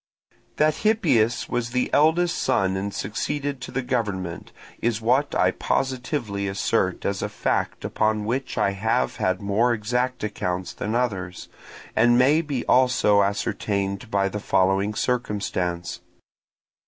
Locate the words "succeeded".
2.91-3.61